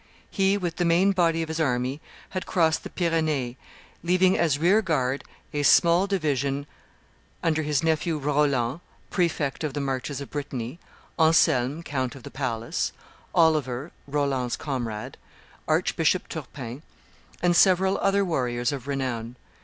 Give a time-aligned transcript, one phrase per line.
[0.31, 2.01] He with the main body of his army
[2.31, 3.55] had crossed the Pyrenees,
[4.01, 6.65] leaving as rearguard a small division
[7.43, 8.79] under his nephew Roland,
[9.11, 10.79] prefect of the Marches of Brittany,
[11.19, 12.93] Anselm, count of the palace,
[13.35, 15.17] Oliver, Roland's comrade,
[15.67, 16.81] Archbishop Turpin,
[17.43, 19.35] and several other warriors of renown.